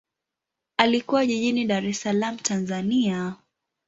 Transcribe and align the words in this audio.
Alikulia 0.77 1.25
jijini 1.25 1.65
Dar 1.67 1.85
es 1.85 1.99
Salaam, 2.01 2.37
Tanzania. 2.37 3.35